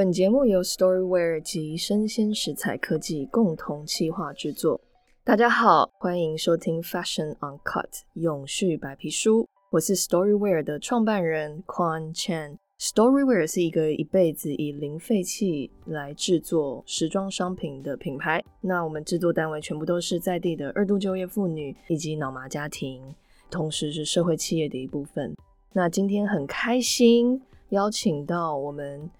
[0.00, 4.80] 本节目由 Storyware 及生鲜食材科技共同企划制作。
[5.22, 9.46] 大家好，欢迎收听 Fashion Uncut 永续白皮书。
[9.70, 12.56] 我是 Storyware 的创办人 Quan Chen。
[12.78, 18.42] Storyware 是一个一辈子以零废弃来制作时装商品的品牌。
[18.62, 23.02] 那我们制作单位全部都是在地的二度就业妇女以及脑麻家庭，
[23.50, 25.36] 同时是社会企业的一部分。
[25.74, 29.10] 那今天很开心邀请到我们。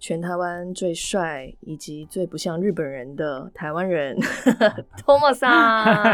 [0.00, 4.16] 全台湾最帅以及最不像日本人的台湾人
[5.04, 5.50] ，Tomo 桑。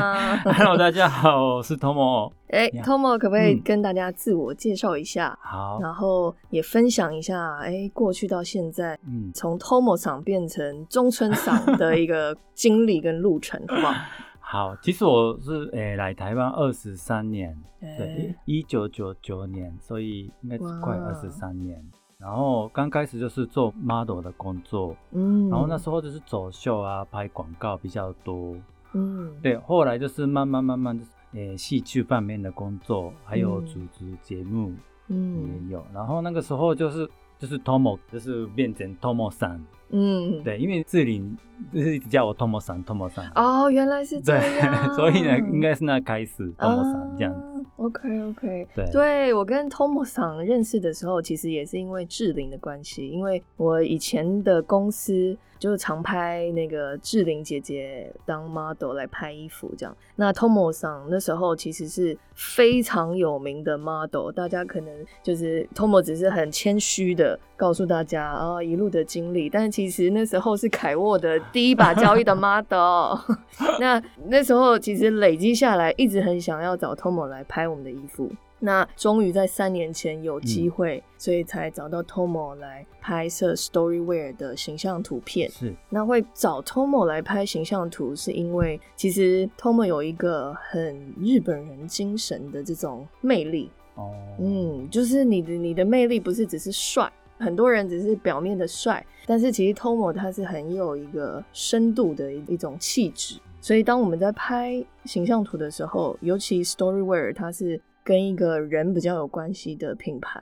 [0.56, 2.32] Hello，大家好，我是 Tomo。
[2.48, 5.38] 哎，Tomo 可不可以跟大家自我介绍一下？
[5.42, 13.94] 好，然后也分享一下，哎，过去到现在，嗯，从 Tomo 桑变成中村桑的一个 经历跟路程，好不好？
[14.40, 21.82] 好，其实我是诶来台湾二十三年，对，一九九九年，所以应该是快二十三年。
[22.18, 28.56] 然后刚开始就是做 model 的工作，嗯，然后那时候就是走秀啊，拍广告比较多，
[28.92, 34.72] 嗯，对，后来就是慢慢慢慢就是诶戏剧方面的工作，还有组织节目，
[35.08, 35.84] 嗯，也有。
[35.92, 39.62] 然后那个时候就是就是 Tomo，就是变成 Tomo 三。
[39.90, 41.36] 嗯，对，因为志玲
[41.72, 43.24] 就是一直叫我 Tomo 桑，Tomo 桑。
[43.34, 44.42] 哦，原来是这样。
[44.42, 47.64] 对 所以呢，应该是那开始 Tomo 桑这样子。
[47.76, 48.68] OK，OK。
[48.74, 55.36] 对，对我跟 Tomo 桑认识的时候，其实也是因为志玲的关系，因为我以前的公司。
[55.56, 59.96] 就是常拍那个志玲姐姐当 model 来拍衣服这样。
[60.14, 64.92] 那 Tomo 桑那时候其实是非常有名的 model，大家可能
[65.22, 73.16] 就是 Tomo 只是很谦虚的告诉大家啊一路的经历，但其实那时候是凯沃的第一把交易的 model。
[73.80, 78.30] 那那时候其实累积下来，一直很想要找 Tomo 来拍我们的衣服。
[78.58, 85.50] 那终于在三年前有机会，所以才找到 Tomo 来拍摄 Storyware 的形象图片。
[85.50, 93.70] 是，那会找 Tomo 来拍形象图，是因为其实 Tomo 有一个很日本人精神的这种魅力。
[93.94, 103.38] 哦，嗯，就是你的你的魅力不是只是帅，很多人只是表面的帅，但是其实 Tomo 他是很有一个深度的一一种气质。
[103.60, 107.80] 所以当我们在拍形象图的时候，尤其 Storyware 它是。
[108.06, 110.38] 跟一个人比较有关系的品牌，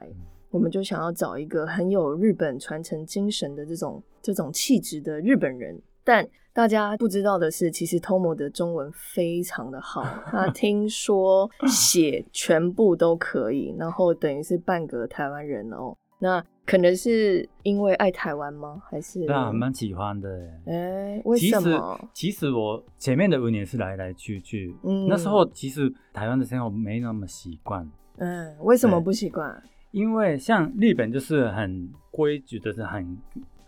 [0.50, 5.80] 我们就想要找一个很有日本传承精神的这种这种气质的日本人。
[6.02, 15.96] 但大家不知道的是，其实 Tomo 的中文非常的好，他听说写全部都可以，然后等于是半个台湾人哦。
[16.18, 18.80] 那可能是因为爱台湾吗？
[18.88, 20.28] 还是对啊，蛮喜欢的。
[20.66, 22.08] 哎，为什么？
[22.14, 27.88] 其实我前面的五年是来来去去，嗯，那时候其实台湾的生活没那么习惯。
[28.18, 29.62] 嗯，为什么不习惯？
[29.90, 33.18] 因为像日本就是很规矩的，是很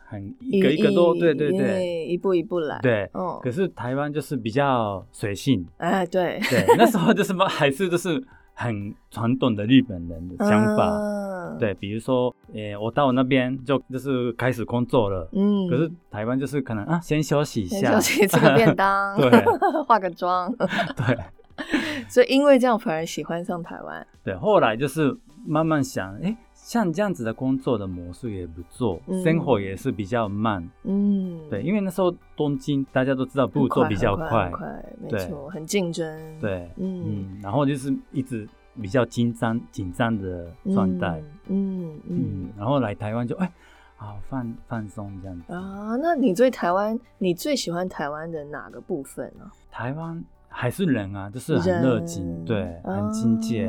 [0.07, 2.79] 很一个一个都对对对，一步一步来。
[2.81, 3.41] 对，哦。
[3.43, 5.67] 可是台湾就是比较随性。
[5.79, 8.25] 哎，对对，那时候就是什么，还是就是。
[8.55, 19.31] 很传统的日本人的想法，对，比如说，诶，我到那边就就是开始工作了，嗯，可是台湾就是可能啊，先休息一下，休息吃个便当， 对，
[19.87, 20.51] 化个妆，
[20.97, 21.19] 对，
[22.09, 25.17] 所以因为这样反而喜欢上台湾，对，后来就是
[25.47, 26.37] 慢慢想，哎。
[26.65, 30.67] 像这样子的工作的模式也不错，生活也是比较慢。
[30.85, 34.51] 嗯，对，因为那时候东京大家都知道步骤比较快，
[34.99, 36.19] 没错，很竞争。
[36.41, 38.49] 对，嗯，然后就是一直
[38.81, 41.23] 比较紧张、紧张的状态。
[41.49, 43.53] 嗯嗯，然后来台湾就哎，
[43.97, 45.97] 好放放松这样子啊。
[46.01, 49.45] 那你对台湾，你最喜欢台湾的哪个部分呢？
[49.71, 50.25] 台湾。
[50.57, 53.67] 还是人啊，就是很热情，对，很亲切，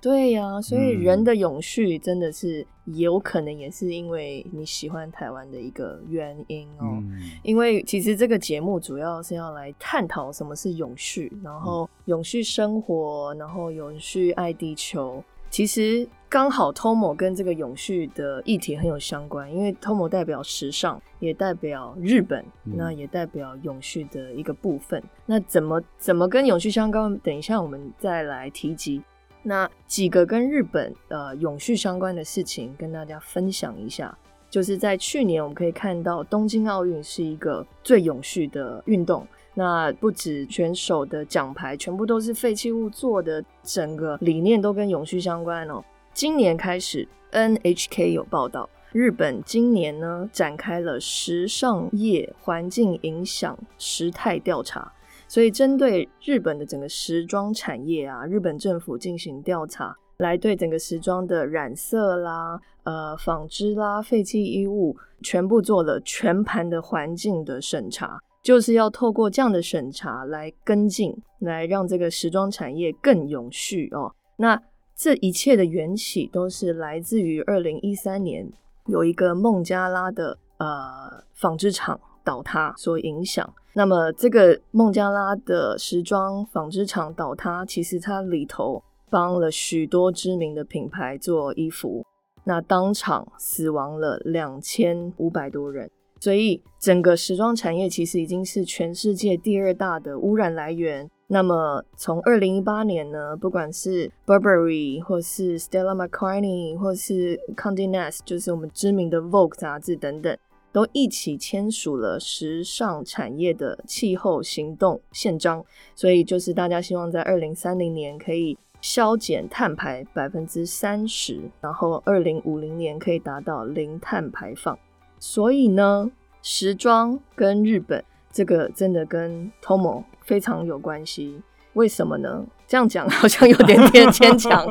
[0.00, 0.60] 对呀。
[0.60, 7.02] 所以人的永续真的是有可能也是因为你喜欢台湾的一个原因哦。
[7.42, 15.22] 因为其实这个节目主要是要来探讨什么是永续，然后永续生活，然后永续爱地球。
[15.50, 25.02] 其实刚好 Tomo 跟这个永续的议题很有相关，因为 Tomo 代表时尚，也代表日本，那也代表永续的一个部分。
[25.26, 27.18] 那怎么怎么跟永续相关？
[27.18, 29.02] 等一下我们再来提及。
[29.42, 34.16] 那几个跟日本呃永续相关的事情，跟大家分享一下。
[34.48, 39.26] 就是在去年我们可以看到东京奥运是一个最永续的运动。
[39.54, 45.82] 那不止选手的奖牌全部都是废弃物做的，整个理念都跟永续相关哦。
[46.12, 54.92] 今年开始，NHK 有报道，日本今年呢展开了时尚业环境影响时态调查，
[55.30, 59.96] 所以针对日本的整个时装产业啊，日本政府进行调查。
[60.18, 74.14] 来对整个时装的染色啦、呃纺织啦、废弃衣物，全部做了全盘的环境的审查，就是要透过这样的审查来跟进，来让这个时装产业更永续哦。
[74.36, 74.60] 那
[74.94, 78.46] 这一切的缘起都是来自于二零一三年
[78.88, 83.52] 有一个孟加拉的呃纺织厂倒塌所影响。
[83.74, 92.04] 那么这个孟加拉的时装纺织厂倒塌，其实它里头帮了许多知名的品牌做衣服，
[92.44, 95.90] 那当场死亡了两千五百多人。
[96.18, 101.08] 所以整个时装产业其实已经是全世界第二大的污染来源。
[101.28, 110.36] 那么从二零一八年呢，不管是 Burberry 或是 Stella McCartney 或是 Condé Nast，就是我们知名的 Vogue 杂志等等，
[110.72, 115.64] 都一起签署了时尚产业的气候行动宪章。
[115.94, 124.78] 所以就是大家希望在二零三零年可以削减碳排百分之三十，然后二零五零年可以达到零碳排放。
[125.18, 126.10] 所以呢，
[126.42, 130.04] 时装跟日本这个真的跟 Tomo。
[130.22, 131.42] 非常有关系，
[131.74, 132.44] 为什么呢？
[132.66, 134.64] 这样讲好像有点点牵强，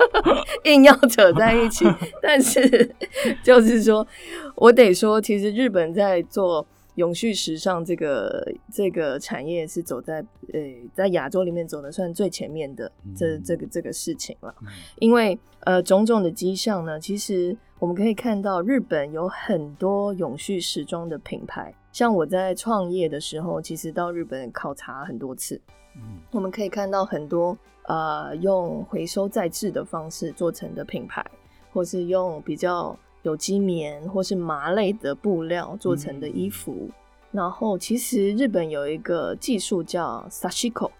[0.64, 1.84] 硬要扯在一起。
[2.22, 2.94] 但是
[3.42, 4.06] 就是说，
[4.54, 10.60] 我得说，其实日本在做永续时尚这个这个产业是走在呃
[10.92, 14.54] 在亚洲里面走的算最前面的这这个这个事情了。
[14.98, 21.74] 因为呃种种的迹象呢，其实我们可以看到日本有很多永续时装的品牌。
[21.92, 25.60] 像我在创业的时候，其实到日本考察很多次，
[25.96, 31.24] 嗯，我们可以看到很多呃用回收再制的方式做成的品牌，
[31.72, 36.88] 或是用比较有机棉或是麻类的布料做成的衣服。
[37.30, 40.90] 然后，其实日本有一个技术叫 sashiko。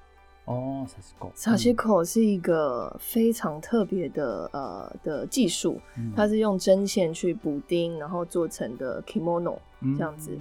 [0.46, 0.86] 哦
[1.34, 5.80] ，，Sashiko 是一个非常特别的呃的技术，
[6.14, 9.56] 它是用针线去补丁，然后做成的 kimono
[9.96, 10.38] 这样子。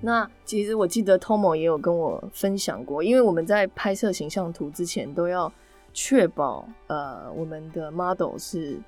[0.00, 5.52] 那其实我记得 Tomo 也有跟我分享过，因为我们在拍摄形象图之前都要
[5.92, 8.78] 确保呃我们的 model 是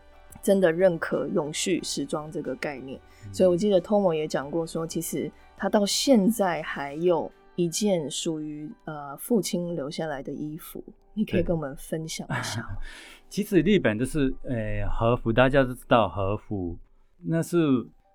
[0.42, 3.00] 真的认可永续时装这个概念，
[3.32, 7.30] 所以我记得 Tomo 也讲过说，其实他到现在还有。
[7.54, 12.66] 一件属于呃父亲留下来的衣服，你可以跟我们分享一下。
[13.28, 16.74] 其实日本就是呃和服，大家都知道和服，
[17.26, 17.58] 那是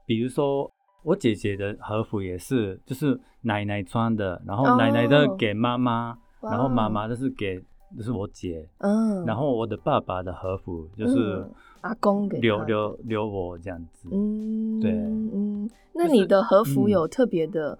[0.07, 0.69] 比如说
[1.03, 7.63] 我姐姐的和服也是，就是奶奶穿的，然后奶奶的给妈妈，然后妈妈的是给
[7.95, 11.45] 就是我姐，嗯，然后我的爸爸的和服就是
[11.81, 17.77] 阿公给留留留我这样子，嗯，对，嗯，那你的和服有特别的？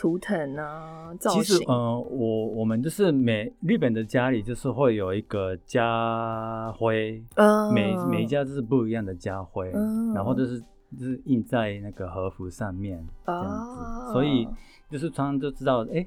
[0.00, 1.42] 图腾啊，造型。
[1.42, 9.72] 其实，呃，我我们就是每日本的家里就是会有一个家徽，嗯每每一家都是不一样的家徽，
[10.14, 10.60] 然后就是
[10.96, 14.46] 就是印在那个和服上面这样子，所以
[14.88, 16.06] 就是常常就知道，哎，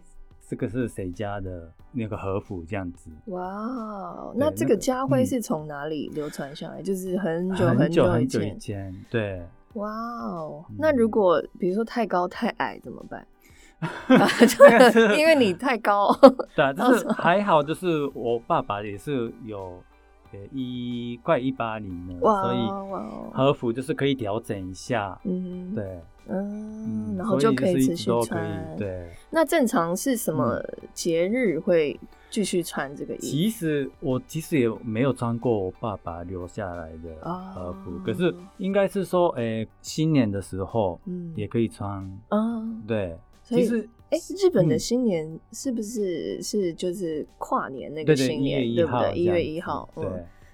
[0.51, 3.09] 这个是谁家的那个和服这样子。
[3.27, 6.81] 哇，那这个家徽是从哪里流传下来？
[6.81, 9.41] 就是很久很久很久以前，对。
[9.75, 13.25] 哇哦，那如果比如说太高太矮怎么办？
[15.17, 16.13] 因为你太高，
[16.53, 19.81] 对， 就是还好，就是我爸爸也是有
[20.51, 29.09] 一快一八零了，所以和服就是可以调整一下，嗯，对，嗯，然后就可以持续穿，对。
[29.29, 30.61] 那正常是什么
[30.93, 33.25] 节日会继续穿这个衣服？
[33.25, 43.17] 其实我其实也没有穿过我爸爸留下来的和服，可是应该是说，哎，新年的时候，嗯，也可以穿，嗯，对。
[43.43, 49.13] 其实，哎，日本的新年是不是是就是跨年那个新年，对不对？
[49.13, 50.05] 一月一号，对。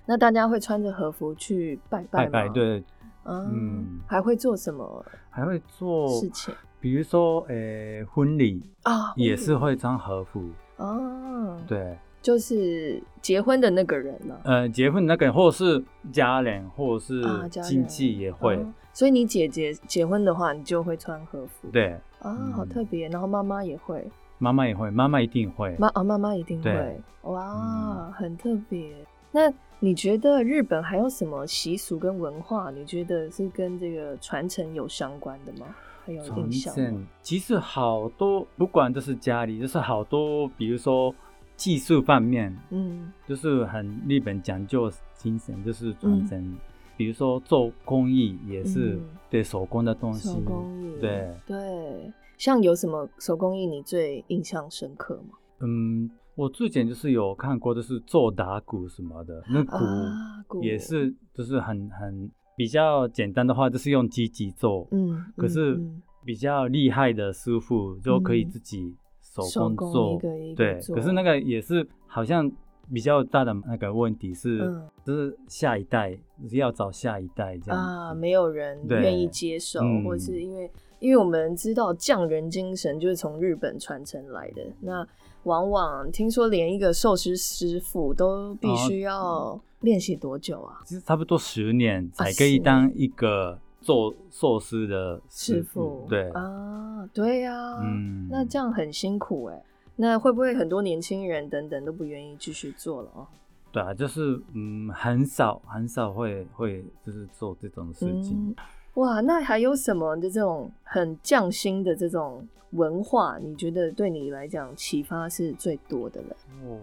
[0.07, 2.81] 那大家会穿着和服去拜拜拜，对，
[3.25, 5.05] 嗯，还会做什么？
[5.37, 6.51] 还会做事情，
[6.81, 11.55] 比如说，诶，婚礼啊，也是会穿和服哦。
[11.67, 14.35] 对，就是结婚的那个人呢？
[14.43, 17.21] 呃，结婚那个人，或者是家人，或者是
[17.61, 18.57] 亲戚也会。
[18.91, 21.67] 所以你姐姐结婚的话，你就会穿和服。
[21.71, 23.07] 对啊，好特别。
[23.09, 25.75] 然后妈妈也会，妈妈也会，妈妈一定会。
[25.77, 26.99] 妈啊，妈妈一定会。
[27.21, 28.91] 哇，很特别。
[29.31, 32.71] 那你觉得日本还有什么习俗跟文化？
[32.71, 35.75] 你觉得是跟这个传承有相关的吗？
[36.05, 36.73] 还有印象？
[37.21, 41.13] 其实好多，不管这是家里，就是好多，比如说
[41.55, 46.55] 技术方面，嗯，就是很日本讲究精神，就是传承。
[46.95, 55.37] 比如说做工艺也是对手工的东西，手工艺对对，像有什么手工艺你最印象深刻吗？
[55.59, 65.77] 嗯，我之前就是有看过，就是做打鼓什么的，那鼓也是就是很很比较简单的话，就是用机器做，嗯，可是
[66.23, 69.43] 比较厉害的师傅就可以自己手
[69.75, 70.17] 工做，
[70.55, 72.49] 对，可是那个也是好像。
[72.89, 74.59] 比较大的那个问题是，
[75.03, 76.17] 就是下一代
[76.51, 85.05] 要找下一代这样啊，没有人愿意接受，或者是因为，因为我们知道匠人精神就是从日本传承来的，那
[85.47, 90.81] 往往听说连一个寿司师傅都必须要练习多久啊？
[90.85, 99.63] 其实差不多十年才可以当一个做寿司的师傅，对啊，对呀，嗯，那这样很辛苦哎。
[99.95, 103.25] 那会不会很多年轻人等等都不愿意继续做了哦？
[103.71, 108.53] 对啊，就是嗯，很少很少会会就是做这种事情。
[108.97, 113.37] 哇，那还有什么的这种很匠心的这种文化？
[113.39, 116.35] 你觉得对你来讲启发是最多的了？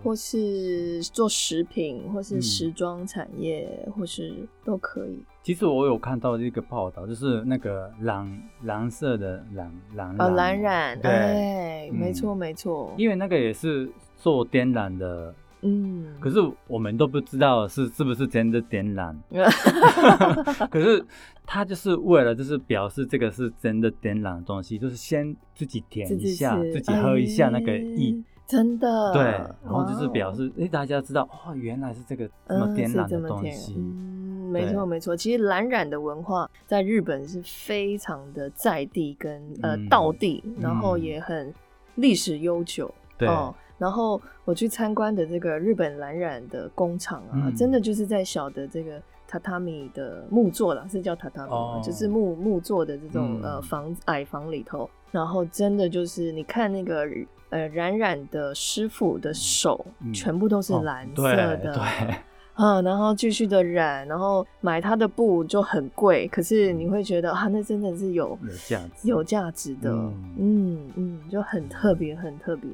[0.02, 4.33] 或是做食品，或是时装产业，或是
[4.64, 5.18] 都可以。
[5.42, 19.18] 其实我有看到一个报道，就是那个蓝蓝色的蓝蓝啊蓝染，对，没错没错，因为那个也是做颠染的，嗯，可是我们都不知道是是不是真的点染，
[20.71, 21.04] 可是
[21.47, 28.23] 他就是为了就是表示这个是真的点染的东西，就是先自己舔一下，自己喝一下那个液。
[28.47, 29.23] 真的，对，
[29.64, 35.16] 然后就是表示，哎，大家知道，哦，原来是这个这么天然的东西，嗯，没错没错。
[35.16, 41.54] 其实蓝染的文化在日本是非常的在地跟呃道地，然后也很
[41.94, 43.26] 历史悠久，对。
[43.78, 48.99] 然后我去参观的这个日本蓝染的工厂啊，真的就是在小的这个
[49.31, 57.07] 榻榻米的木座啦，是叫榻榻米，就是木木座的这种呃房矮房里头，然后真的就是你看那个。
[57.50, 62.16] 呃，染染的师傅的手全部都是蓝色的，对，
[62.54, 69.93] 啊， 然后继续的染，然后买他的布就很贵，可是你会觉得啊，那真的是有有价值、有价值的，
[70.37, 72.69] 嗯嗯，就很特别，很特别。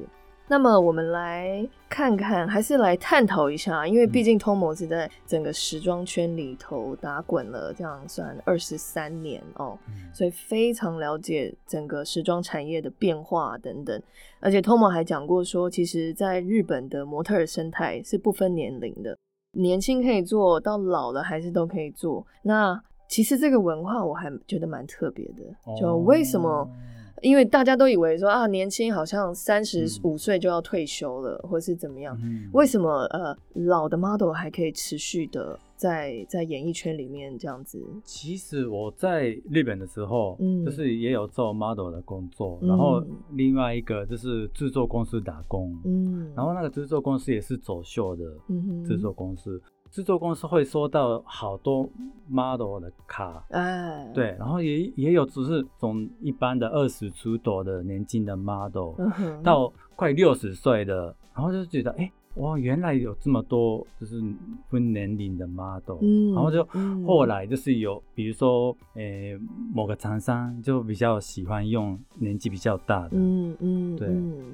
[0.47, 9.79] 那么我们来看看，还是来探讨一下，因为毕竟 Tomo 是在整个时装圈里头打滚了，这样算二十三年哦，
[10.13, 14.01] 所以非常了解整个时装产业的变化等等。
[14.41, 19.17] 而且 Tomo 还讲过说，其实在日本的模特生态是不分年龄的，
[19.53, 22.27] 年轻可以做到老了还是都可以做。
[22.43, 25.43] 那其实这个文化我还觉得蛮特别的，
[25.79, 26.69] 就为什么？
[27.21, 32.17] 因为大家都以为说啊，年轻好像三十五岁就要退休了，或是怎么样？
[32.53, 37.79] 为什么呃老的 model 还可以持续的在在演艺圈里面这样子？
[38.03, 48.23] 其实我在日本的时候，嗯，就是也有做 model 的工作，然后另外一个就是制作公司打工，嗯，然后那个制作公司也是走秀的
[48.85, 49.61] 制作公司。
[49.91, 51.87] 制作公司会收到好多
[52.27, 58.93] model 的卡，哎，对，然后也也有只是从一般的二十出头的年轻的 model
[59.43, 62.11] 到快六十岁的，然后就觉得，哎。
[62.35, 64.21] 哇，原来有这么多就是
[64.69, 66.65] 分年龄的 model，嗯，然后就
[67.05, 69.37] 后来就是有，比如说，诶，
[69.73, 74.07] 某个厂商就比较喜欢用年纪比较大的，嗯嗯，对，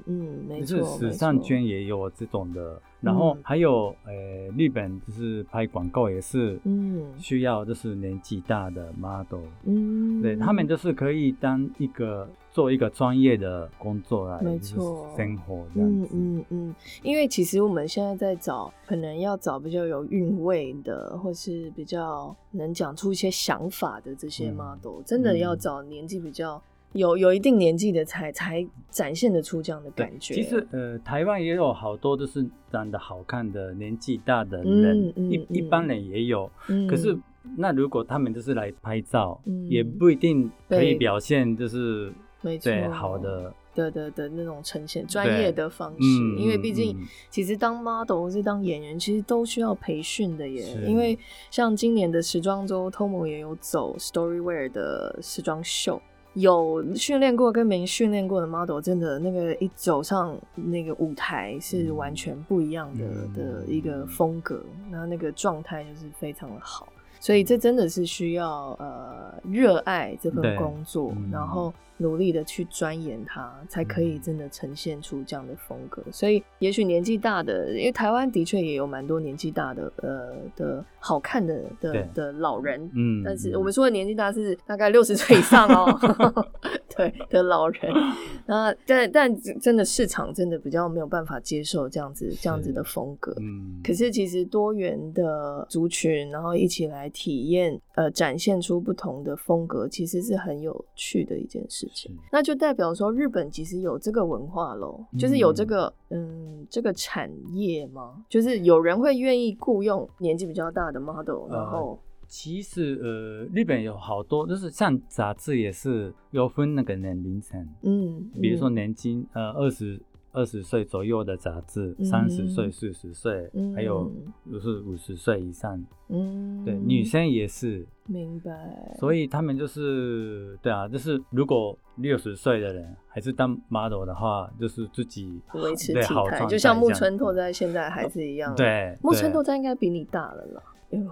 [0.08, 12.28] 嗯，没错，时尚圈也有这种的，然后还有，诶，日本就是拍广告也是，嗯，需要就是年纪大的 model，嗯，对他们就是可以当一个。
[12.58, 16.10] 做一个专业的工作来，没错，生活这样子。
[16.12, 26.60] 嗯嗯嗯，因为其实我们现在在找，可能要找比较有韵味的，或是比较能讲出一些想法的这些 model，真的要找年纪比较
[26.94, 30.34] 有有一定年纪的才才展现得出这样的感觉。
[30.34, 36.50] 其实呃，台湾也有好多都是长得好看的年纪大的人，一一般人也有。
[36.90, 37.16] 可是
[37.56, 42.12] 那如果他们就是来拍照，也不一定可以表现就是。
[42.42, 43.54] 没错，好的。
[43.78, 46.08] 的的的那种呈现专业的方式，
[46.40, 46.98] 因为毕竟
[47.30, 50.66] 其实当 model 或是当演员，其实都需要培训的耶。
[50.88, 51.16] 因为
[51.52, 56.02] 像今年的时装周，Tomo 也有走 Storywear 的时装秀，
[56.34, 64.60] 有训练过跟没训练过的 model，真的那个一走上那个舞台是完全不一样的的一个风格，
[64.92, 66.92] 然后那个状态就是非常的好。
[67.20, 76.04] 所以这真的是需要呃热爱这份工作，然后努力的去钻研它，才可以真的呈现出这样的风格。
[76.12, 86.46] 所以也许年纪大的，因为台湾的确也有蛮多年纪大的呃的好看的的的老人，嗯，但是我们说的年纪大是大概六十岁以上哦，
[86.96, 87.82] 对的老人。
[88.46, 93.34] 那但但真的市场真的比较没有办法接受这样子这样子的风格。
[93.40, 102.18] 嗯，可是其实多元的族群，然后一起来体验，呃，展现出不同的风格，其实是很有趣的一件事情。
[102.32, 108.24] 那就代表说，日本其实有这个文化喽，就是有这个嗯这个产业吗？
[108.30, 112.00] 就是有人会愿意雇佣年纪比较大的 model，然后。
[112.30, 119.98] 其实，呃，日本有好多，就是像杂志也是有分那个年龄层，嗯，比如说年轻，呃，二十
[120.32, 124.12] 二十岁左右的杂志，三十岁、四十岁，还有
[124.52, 128.52] 就是五十岁以上，嗯，对，女生也是，明白。
[129.00, 140.64] 所以他们就是，对啊，就是如果六十岁的人还是当 model 的话，就是自己维持体态，就像木村拓哉现在还是一样，对，木村拓哉应该比你大了了。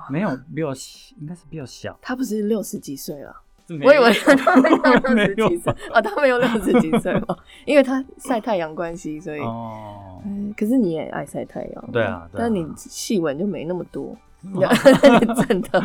[0.10, 0.74] 没有比我
[1.20, 2.00] 应该是比较小。
[2.02, 3.36] 他不是六十几岁了？
[3.84, 7.38] 我以为他 没有六十几岁啊，他没有六十几岁吗？
[7.66, 10.22] 因为他晒太阳关系，所以哦。
[10.58, 12.28] 可是你也爱晒太阳，对啊。
[12.34, 14.16] 但你细纹就没那么多，
[15.48, 15.82] 真的。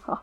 [0.00, 0.22] 好，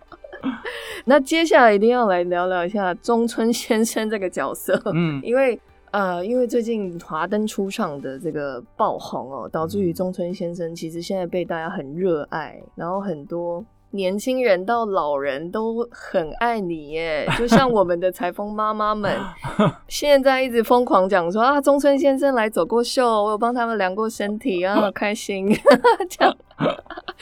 [1.05, 5.59] 那接下来一定要来聊聊一下中村先生这个角色，嗯，因为。
[5.93, 19.15] 呃，因为最近华灯初上的这个爆红哦，导致于中村先生其实现在被大家很热爱，然后很多年轻人到老人都很爱你耶， 就像我们的裁缝妈妈们，
[19.87, 25.47] 现在一直疯狂讲说啊，中村先生来走过秀，我有帮他们量过身体啊，好开心，
[26.09, 26.35] 这样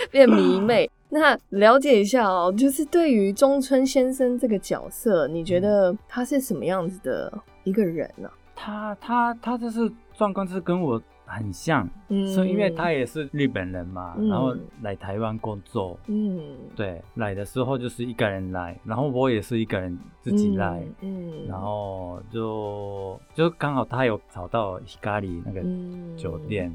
[0.10, 0.90] 变迷妹。
[1.10, 7.32] 那了解一下哦，就是对于中村先生这个角色，你觉得他是什么样子的
[7.66, 8.30] 一个人呢？
[8.56, 11.02] 他他他就是状况是跟我。
[11.32, 25.62] 很像，嗯，所以因为他也是日本人嘛，然后来台湾工作，嗯，对，来的时候就是一个人来，然后我也是一个人自己来，嗯，然后就就刚好他有找到 Hikari 那个
[26.18, 26.72] 酒店，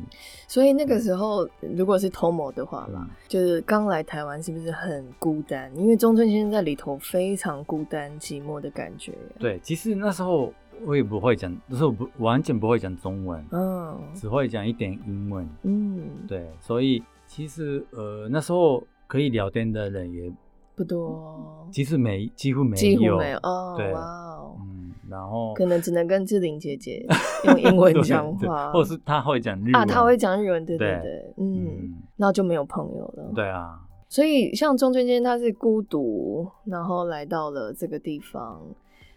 [0.48, 5.70] 所以那个时候如果是 Tomo 的话啦，就是刚来台湾是不是很孤单？
[5.76, 9.12] 因为中村先生在里头非常孤单寂寞的感觉。
[9.38, 10.52] 对，其实那时候。
[10.84, 20.32] 我也不会讲，就是我不完全不会讲中文，嗯，只会讲一点英文，嗯，对，所以其实呃那时候可以聊天的人也
[20.74, 27.06] 不多，其实没几乎没有，几乎没有哦，对，哇哦，嗯，然后可能只能跟志玲姐姐
[27.44, 29.76] 用英文讲话， 或者是他会讲日文。
[29.76, 38.60] 啊，他会讲日文，对对对，嗯，那就没有朋友了，对啊，所以像中村间他是孤独，然后来到了这个地方。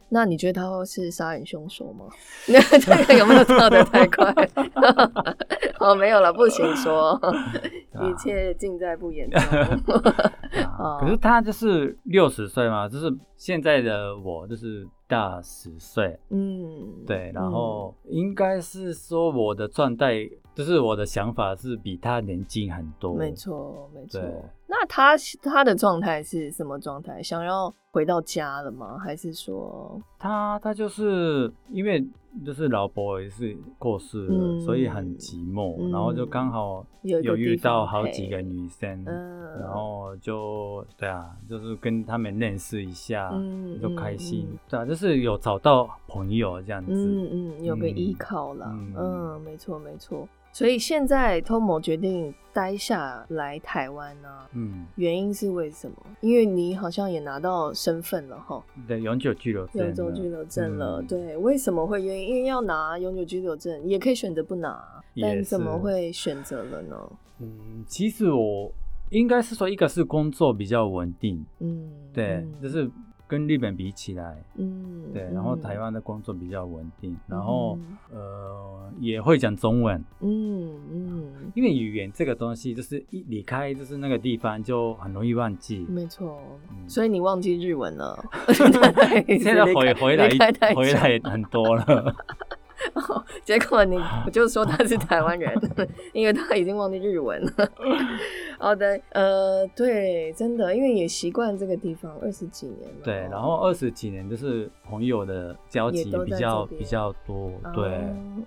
[0.10, 2.06] 那你觉得他是杀人凶手吗？
[2.48, 4.34] 那这个有没有跳得太快？
[5.80, 7.20] 哦，没有了，不行说，
[8.02, 9.40] 一切尽在不言中。
[11.00, 16.20] 可是他就是六十岁嘛，就是现在的我就是大十岁。
[16.30, 20.30] 嗯，对，然后应该是说我的状态。
[20.60, 24.22] 就是我的想法是比他年轻很多，没错，没错。
[24.68, 27.24] 那他他的状态是什么状态？
[27.24, 28.98] 想要回到家了吗？
[28.98, 32.06] 还是说他他就是因为
[32.46, 43.32] 就是老婆也是过世了，所以很寂寞，然后就刚好有遇到好几个女生，嗯然后就对啊，就是跟他们认识一下，
[43.82, 48.66] 就开心，对啊，就是有找到朋友这样子，嗯嗯，有个依靠了，
[48.98, 50.28] 嗯，没错没错。
[50.60, 55.96] 所以现在 Tomo 决定待下来台湾呢，嗯，原因是为什么？
[56.20, 61.02] 因为你好像也拿到身份了哈，对，永久居留证，永久居留证了。
[61.04, 62.26] 对，为什么会愿意？
[62.26, 67.10] 因为要拿永久居留证，也可以选择不拿，但怎么会选择了呢？
[67.40, 68.70] 嗯，其实我
[69.12, 72.92] 应该是说，一个是工作比较稳定，嗯，对，就是。
[73.30, 77.78] 跟日本比起来，嗯，对，然后台湾的工作比较稳定，然后
[78.12, 86.42] 呃也会讲中文，嗯嗯，因为语言这个东西就是一离开就是那个地方就很容易忘记，没错，
[86.88, 88.20] 所以你忘记日文了，
[89.40, 90.28] 现在回回来
[90.76, 92.16] 回来很多了。
[93.44, 95.54] 结果你我就说他是台湾人，
[96.14, 97.70] 因为他已经忘记日文了。
[98.60, 102.98] 好的，呃，对，真的，因为也习惯这个地方二十几年了。
[103.04, 107.52] 对，然后二十几年就是朋友的交集比较比较多。
[107.74, 107.86] 对，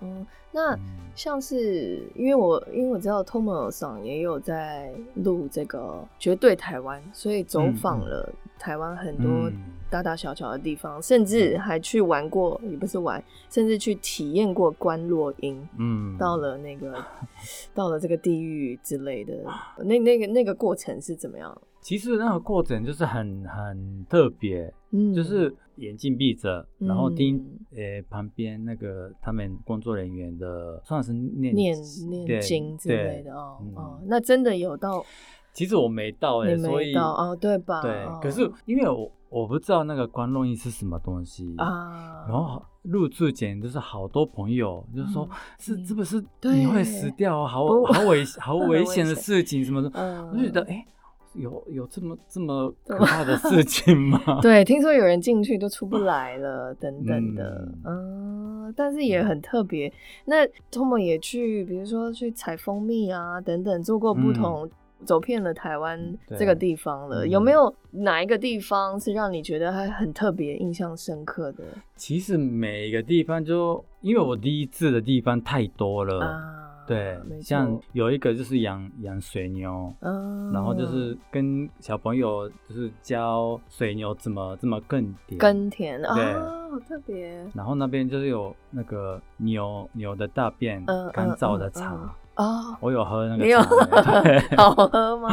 [0.00, 0.78] 嗯，那
[1.14, 9.50] 像是因为我因为我知道 Tomo 上也有在录这个绝对台湾，所以走访了台湾很多。
[9.90, 15.68] 大大小小的地方，甚至还去玩过，也不是玩，甚至去体验过关落音。
[15.78, 16.96] 嗯，到了那个，
[17.74, 19.34] 到了这个地狱之类的，
[19.84, 21.54] 那那个那个过程是怎么样？
[21.82, 31.76] 其实那个过程就是很很特别，嗯，就是眼睛闭着，然后听呃旁边那个他们工作人员的算是念念
[32.08, 35.04] 念经之类的哦哦，那真的有到？
[35.52, 37.82] 其实我没到哎，所以哦对吧？
[37.82, 49.90] 对，可是因为我我不知道那个观落印是什么东西啊，然后入住前就是好多朋友就说是是不是你会死掉，好好危 好危险的事情什么的，
[50.30, 50.86] 我就觉得哎。
[51.34, 54.20] 有有这么这么可怕的事情吗？
[54.42, 59.92] 对，听说有人进去都出不来了，等等的，嗯，但是也很特别。
[60.26, 64.68] 那托莫也去，比如说去采蜂蜜啊，等等，做过不同，
[65.04, 65.98] 走遍了台湾
[66.38, 67.26] 这个地方了。
[67.26, 71.64] 有没有哪一个地方是让你觉得还很特别、印象深刻的？
[71.96, 76.61] 其实每一个地方，就因为我第一次的地方太多了。
[76.86, 86.14] 对，像有一个就是养养水牛，嗯然后就是跟小朋友就是教水牛怎么怎么耕田，耕田啊，
[86.70, 87.46] 好特别。
[87.54, 91.96] 然后那边就是有那个牛牛的大便干燥的茶。
[92.34, 95.30] 哦，我有喝那个茶， 好喝吗？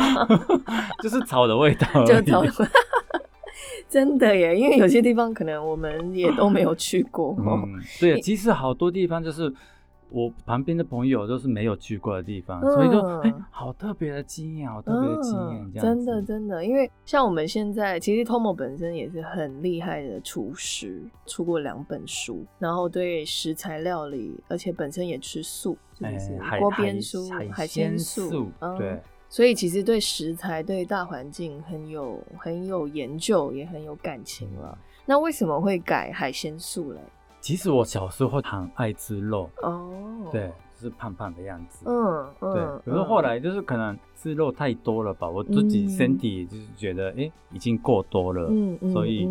[1.01, 2.43] 就是草的味道，就草，
[3.89, 7.35] 真的耶，因为有些地方可能我们也都没有去过。
[7.39, 9.51] 嗯，对，其实好多地方就是。
[10.12, 26.39] 我旁边的朋友都是没有去过的地方，所以就哎，好特别的经验，好特别的经验，这样真的真的，因为像我们现在，其实 Tomo 本身也是很厉害的厨师，出过两本书，然后对食材料理，而且本身也吃素，是不是？
[26.60, 29.00] 锅边素、海鲜素，对。
[29.32, 34.76] 所以其实对食材、对大环境很有很有研究，也很有感情了。
[35.06, 37.00] 那为什么会改海鲜素嘞？
[37.41, 39.89] 其实我小时候很爱吃肉哦，
[40.32, 42.93] 对，就是胖胖的样子，嗯嗯，对。
[42.93, 43.97] 可是后来就是可能。
[44.21, 45.29] 吃肉太多了吧？
[45.29, 49.25] 我自己身体就是觉得，哎，已经过多了，嗯嗯，所以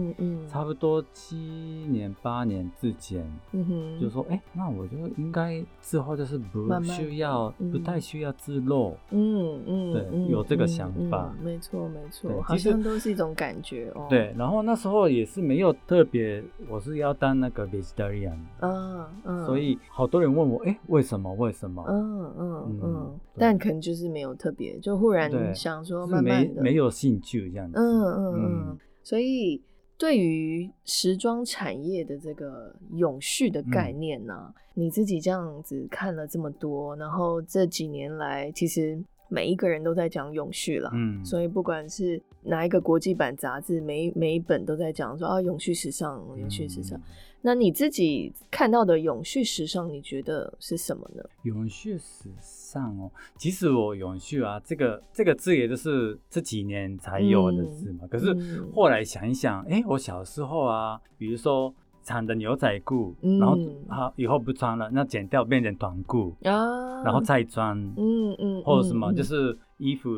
[0.49, 3.23] 差不多七年八年之前，
[3.53, 14.07] 嗯哼，就说，哎，那我就应该之后就是不需要，不太需要吃肉，嗯嗯，对，有这个想法，没错没错，好像都是一种感觉哦。
[14.09, 21.31] 对，然后那时候也是没有特别，我是要当那个 vegetarian，嗯嗯，所以好多人问我，哎，为什么？
[21.35, 21.85] 为什么？
[21.87, 24.78] 嗯嗯嗯，但可能就是没有特别。
[24.81, 27.79] 就忽然想说，慢慢的没有兴趣这样子。
[27.79, 28.79] 嗯嗯嗯。
[29.03, 29.63] 所以
[29.97, 40.91] 对于时装产业的这个永续的概念呢，你自己这样子看了这么多，然后这几年来，其实每一个人都在讲永续了。
[40.95, 41.25] 嗯。
[41.25, 47.01] 所以不管是哪一个国际版杂志，每每一本都在讲说啊，永续时尚，永续时尚。
[47.41, 51.23] 那你自己看到的永续时尚，你觉得是什么呢？
[51.45, 58.09] 永续时尚哦，其实我永续啊，这个这个字也就是这几年才有的字嘛。
[58.11, 58.35] 可是
[58.75, 61.73] 后来想一想，哎，我小时候啊，比如说
[62.09, 63.57] 穿的牛仔裤，然后
[63.89, 70.11] 好以后不穿了，那剪掉变成短裤啊，然后再穿，嗯嗯，或者什么就是衣服。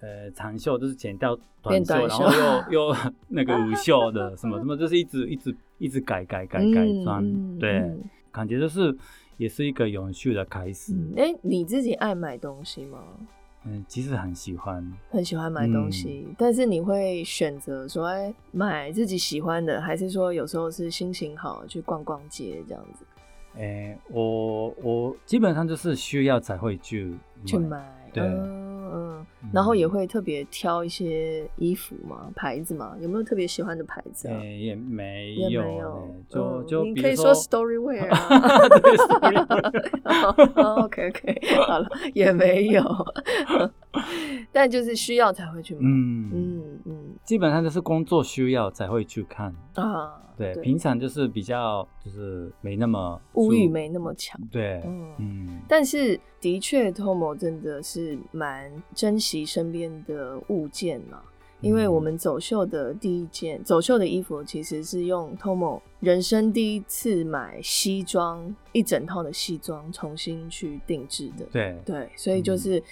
[0.00, 2.26] 呃，长袖就是剪掉短袖，然后
[2.70, 2.96] 又 又
[3.28, 7.24] 那个无袖的什么什么，就是一直一直一直改改改改装，
[7.58, 7.90] 对，
[8.30, 8.94] 感觉就是
[9.38, 10.92] 也是一个永续的开始。
[11.16, 12.98] 哎，你自己爱买东西吗？
[13.66, 23.04] 嗯，其实很喜欢，很喜欢买东西，但是你会选择说，哎，买自己喜欢的，还是说有时候是心情好去逛逛街这样子？
[23.56, 27.14] 哎，我我基本上就是需要才会去
[27.46, 28.24] 去买，对。
[28.24, 28.73] 嗯，
[29.52, 34.42] 然后也会特别挑一些衣服嘛，牌子嘛，有没有特别喜欢的牌子啊？
[34.42, 38.28] 也没有，也没有，就就你可以说 Storywear 啊。
[40.84, 42.82] OK OK， 好了，也没有，
[44.52, 45.80] 但就是需要才会去买。
[45.82, 50.20] 嗯嗯嗯，基本上就是工作需要才会去看啊。
[50.36, 54.40] 对，平常就是比较就是没那么物欲没那么强。
[54.50, 54.82] 对，
[55.18, 61.22] 嗯，但是的确，Tomo 真的是蛮珍惜身边的物件嘛。
[61.62, 71.46] 因为我们走秀的第一件走秀的衣服，其实是用 Tomo 人生第一次买西装一整套的西装重新去定制的。
[71.50, 72.82] 对对，所以就是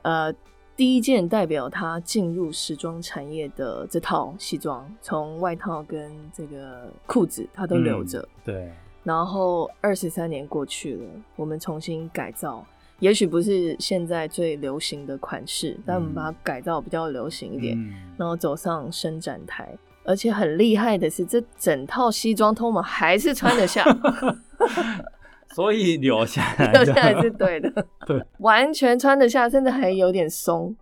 [0.00, 0.34] 呃。
[0.74, 8.28] 第一件代表他进入时装产业的这套西装，从外套跟这个裤子他都留着。
[8.44, 8.70] 对。
[9.02, 12.62] 然后二十三年过去了，我们重新改造，
[13.00, 17.76] 也许不是现在最流行的款式，但我们把它改造比较流行一点，
[18.16, 19.68] 然后走上伸展台。
[20.04, 23.84] 而且很厉害的是，这整套西装通们还是穿得下。
[25.52, 30.72] 所以留下来，留下来是对的， 对，完全穿得下，甚至还有点松，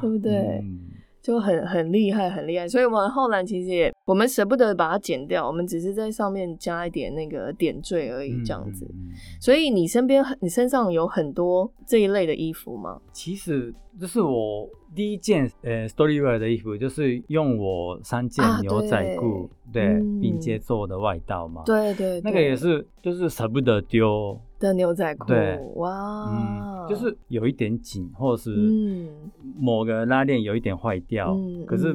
[0.00, 0.64] 对不对？
[1.22, 2.66] 就很很厉害，很厉害。
[2.66, 8.86] 所以我们后来其实也我们舍不得把它剪掉，我们只是在上面加一点那个点缀而已，这样子。
[9.40, 13.00] 所以你身边你身上有很多这一类的衣服吗？
[13.12, 14.68] 其实这是我。
[14.94, 28.52] 第一件呃，Storywear 的衣服就是用我三件牛仔裤对并接做的外套嘛，对对，那个也是就是舍不得丢的牛仔裤，对，哇，就是有一点紧，或者是
[29.58, 31.36] 某个拉链有一点坏掉，
[31.66, 31.92] 可是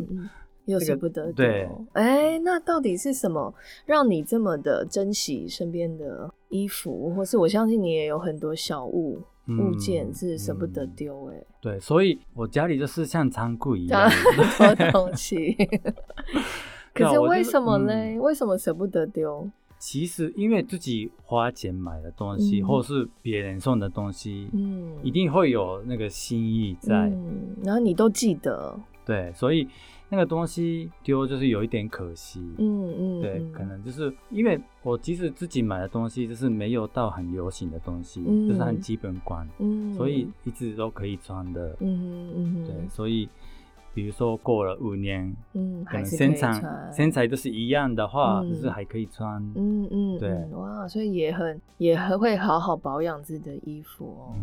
[0.70, 1.46] 又舍不得丢，
[1.94, 3.54] 哎，那到底是什么
[3.86, 9.22] 让你这么的珍惜身边的衣服，或是我相信你也有很多小物？
[9.50, 14.08] 物件是舍不得丢哎，对，所以我家里就是像仓库一样
[14.60, 15.58] 多东西。
[16.94, 17.92] 可是为什么呢？
[18.20, 19.50] 为什么舍不得丢？
[19.80, 27.12] 其实因为自己花钱买的东西，或是别人送的东西，嗯，一定会有那个心意在，
[27.64, 29.68] 然后你都记得，对，所以。
[30.10, 43.30] 那个东西丢就是有一点可惜，嗯嗯，对，可能就是因为我即使自己买的东西就是没有到很流行的东西，就是很基本款，嗯，所以一直都可以穿的，嗯嗯，对，所以。
[43.94, 54.36] 比如说过了五年，嗯，可能身材身材都是一样的话，就是还可以穿，嗯嗯，对，哇，所以也很也很会好好保养自己的衣服哦。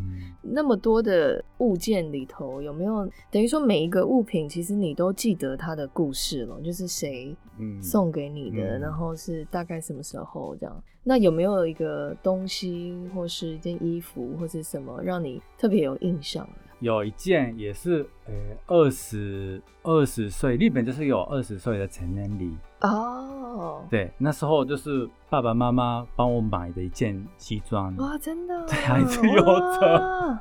[0.42, 7.34] 那么多的物件里头，有没有等于说每一个物品，其实你都记得它的故事了，就是谁
[7.82, 10.82] 送给你的，然后是大概什么时候这样？
[11.02, 16.46] 那有没有一个东西，或是一件衣服，或是什么让你特别有印象？
[16.80, 18.32] 有一件也是，呃，
[18.66, 23.84] 二十二十岁，日本就是有二十岁的成人礼哦。
[23.88, 27.94] 对，那时候就是爸爸妈妈帮我买的一件西装。
[27.96, 28.54] 哇，真的？
[28.68, 30.38] 对，还是有的。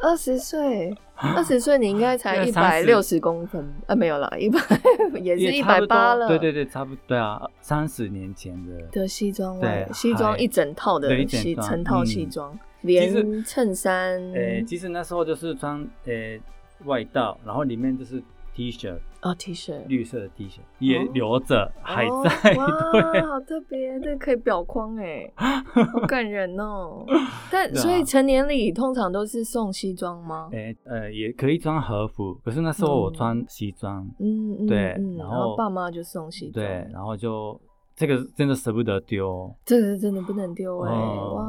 [0.00, 3.96] 二十岁， 二十岁你应该才一百六十公分啊？
[3.96, 4.60] 没有了，一百
[5.20, 6.28] 也是一百八了。
[6.28, 7.00] 对对对，差不多。
[7.08, 12.56] 对啊，三十年前的的西装，对，西装一整套的西成套西装。
[12.82, 16.40] 连衬衫，诶，其实那时候就是穿诶
[16.84, 18.22] 外套，然后里面就是
[18.54, 22.66] T 恤，哦 T 恤，绿色的 T 恤也留着，还在， 哇，
[23.26, 27.04] 好特别，这可以裱框哎， 好感人哦。
[27.50, 30.48] 但所以成年礼通常都是送西装吗？
[30.52, 37.60] 诶，呃，也可以穿和服，可是那时候我穿西装，嗯，对，然后爸妈就送西装，对，然后就。
[38.00, 40.92] 这个真的舍不得丢，这个真的不能丢哎！
[40.92, 41.42] 哇，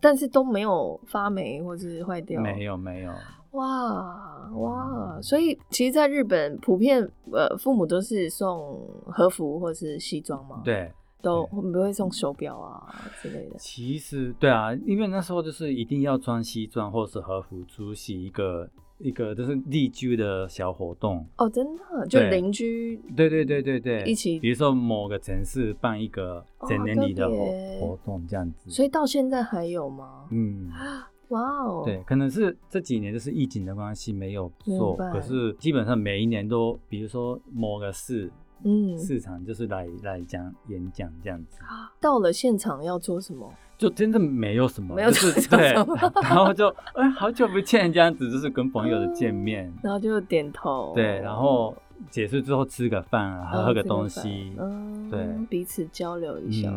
[0.00, 3.12] 但是都没有发霉或是坏掉，没有没有。
[3.52, 10.62] 哇哇，所以其实，在日本普遍呃，父母都是送和服或是西装嘛？
[10.64, 13.56] 对，都不会送手表啊之类的。
[13.58, 18.68] 其实对啊，因为那时候就是一定要穿西装或是和服出席一个。
[19.00, 21.26] 一个就是邻居的小活动。
[21.36, 22.06] 哦，真的？
[22.06, 27.46] 就邻居，对对对对对，一起，比如说某个城市办一个整年礼的活
[27.80, 30.26] 活动这样子，所以到现在还有吗？
[30.30, 30.70] 嗯，
[31.28, 38.30] 哇哦，对，可能是这几年就是疫情的关系没有做，可是基本上每一年都，比如说某个市。
[38.64, 41.58] 嗯，市场就是来来讲演讲这样子。
[42.00, 43.52] 到了现场要做什么？
[43.78, 45.72] 就真的没有什么，没有是对，
[46.22, 51.74] 然后就哎，好久不见这样子，就是跟朋友的见面，然后就点头，对，然后
[52.10, 56.70] 结束之后吃个饭，还喝个东西，嗯，对，彼此交流一下。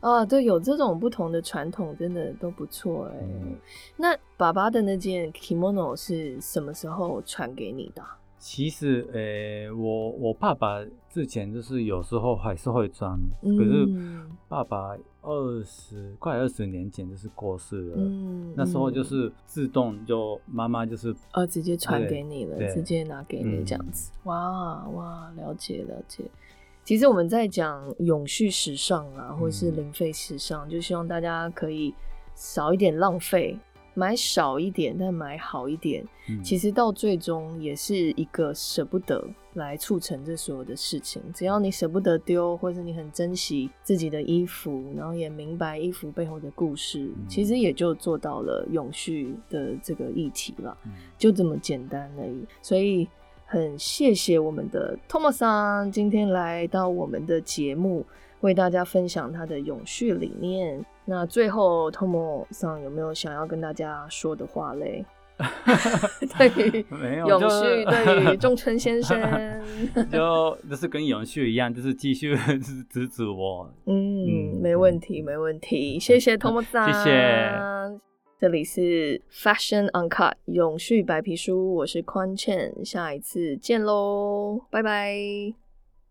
[0.00, 3.14] 啊，对，有这种不同的传统，真的都不错哎。
[3.96, 8.02] 那爸爸的那件 kimono 是什么时候传给你的？
[8.40, 13.88] 其实，诶，我我爸爸之前就是有时候还是会穿，可是
[14.48, 17.96] 爸爸二十快二十年前就是过世了，
[18.54, 24.12] 那时候就是自动就妈妈就是呃直接传给你了，直接拿给你这样子。
[24.24, 26.24] 哇哇，了解了解。
[26.84, 31.94] 其实我们在讲永续时尚啊，或者是零费时尚，就希望大家可以
[32.34, 33.58] 少一点浪费。
[33.94, 36.06] 买少一点，但买好一点，
[36.40, 41.20] 其实到最终也是一个舍不得来促成这所有的事情。
[41.34, 50.74] 只要你舍不得丢，或者你很珍惜自己的衣服，然后也明白衣服背后的故事，其实也就做到了永续的这个议题了，
[51.18, 52.46] 就这么简单而已。
[52.62, 53.06] 所以
[53.44, 58.06] 很谢谢我们的 Thomas 今天来到我们的节目，
[58.40, 60.82] 为大家分享他的永续理念。
[61.04, 65.04] 那最后，Tomo 上有没有想要跟大家说的话嘞？
[66.36, 66.84] 对于
[67.26, 69.18] 永续，对于中村先生，
[70.10, 72.36] 就就是跟永续一样，就是继续
[72.90, 73.72] 支持我。
[73.86, 77.52] 嗯，没问题，没问题，谢谢 Tomo 上，谢谢。
[78.40, 85.67] 这里是 Fashion Uncut 永续白皮书，我是宽倩，下一次见喽，拜拜。